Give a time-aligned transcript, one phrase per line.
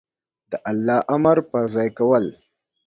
[0.51, 2.25] د الله امر په ځای کول